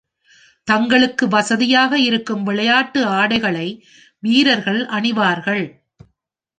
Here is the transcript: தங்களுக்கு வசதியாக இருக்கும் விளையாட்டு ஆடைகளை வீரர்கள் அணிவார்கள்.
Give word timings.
தங்களுக்கு 0.67 1.27
வசதியாக 1.27 1.99
இருக்கும் 1.99 2.43
விளையாட்டு 2.43 3.05
ஆடைகளை 3.05 3.67
வீரர்கள் 4.19 4.85
அணிவார்கள். 4.85 5.65